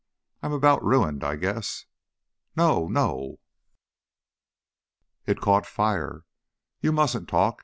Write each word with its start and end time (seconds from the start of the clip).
I 0.41 0.47
I'm 0.47 0.53
about 0.53 0.83
ruined, 0.83 1.23
I 1.23 1.35
guess." 1.35 1.85
"No, 2.55 2.87
no!" 2.87 3.39
"It 5.27 5.39
caught 5.41 5.67
fire." 5.67 6.25
"You 6.81 6.91
mustn't 6.91 7.29
talk. 7.29 7.59